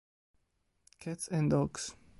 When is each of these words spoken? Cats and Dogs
Cats 0.99 1.27
and 1.27 1.51
Dogs 1.51 1.93